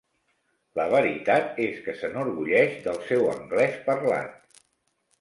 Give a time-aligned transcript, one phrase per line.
[0.79, 4.63] La veritat és que s'enorgulleix del seu anglès parlat.